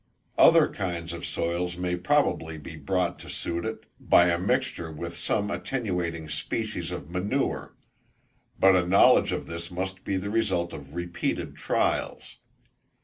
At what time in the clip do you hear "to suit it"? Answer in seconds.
3.19-3.85